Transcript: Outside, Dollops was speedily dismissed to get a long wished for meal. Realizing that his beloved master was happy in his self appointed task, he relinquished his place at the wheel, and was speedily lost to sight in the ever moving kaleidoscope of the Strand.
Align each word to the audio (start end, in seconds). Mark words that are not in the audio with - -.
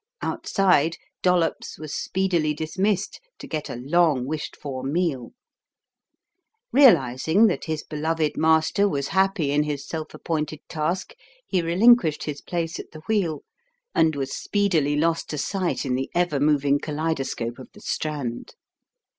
Outside, 0.23 0.97
Dollops 1.21 1.77
was 1.77 1.93
speedily 1.93 2.55
dismissed 2.55 3.21
to 3.37 3.45
get 3.45 3.69
a 3.69 3.75
long 3.75 4.25
wished 4.25 4.55
for 4.55 4.81
meal. 4.81 5.31
Realizing 6.71 7.45
that 7.45 7.65
his 7.65 7.83
beloved 7.83 8.35
master 8.35 8.89
was 8.89 9.09
happy 9.09 9.51
in 9.51 9.61
his 9.61 9.85
self 9.87 10.15
appointed 10.15 10.61
task, 10.67 11.13
he 11.45 11.61
relinquished 11.61 12.23
his 12.23 12.41
place 12.41 12.79
at 12.79 12.89
the 12.93 13.01
wheel, 13.07 13.43
and 13.93 14.15
was 14.15 14.35
speedily 14.35 14.95
lost 14.95 15.29
to 15.29 15.37
sight 15.37 15.85
in 15.85 15.93
the 15.93 16.09
ever 16.15 16.39
moving 16.39 16.79
kaleidoscope 16.79 17.59
of 17.59 17.69
the 17.73 17.81
Strand. 17.81 18.55